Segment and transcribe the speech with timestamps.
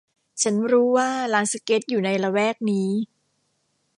[0.41, 2.89] ฉันรู้ว่าลานสเก็ตอยู่ในละแวกนี้